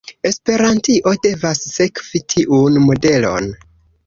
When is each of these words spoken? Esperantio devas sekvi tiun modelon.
Esperantio 0.27 1.13
devas 1.25 1.61
sekvi 1.75 2.23
tiun 2.35 2.81
modelon. 2.89 3.53